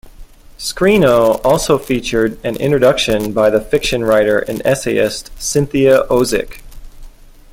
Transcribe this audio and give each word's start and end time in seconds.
"Screeno" 0.57 1.39
also 1.43 1.77
featured 1.77 2.43
an 2.43 2.55
introduction 2.55 3.33
by 3.33 3.51
the 3.51 3.61
fiction 3.61 4.03
writer 4.03 4.39
and 4.39 4.59
essayist, 4.65 5.29
Cynthia 5.39 6.05
Ozick. 6.09 6.61